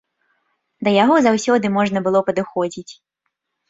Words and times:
Да 0.87 0.95
яго 1.03 1.15
заўсёды 1.27 1.65
можна 1.79 2.05
было 2.09 2.19
падыходзіць. 2.31 2.93